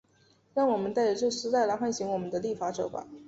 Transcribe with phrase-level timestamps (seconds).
[0.55, 3.05] 让我们戴着这丝带来唤醒我们的立法者吧。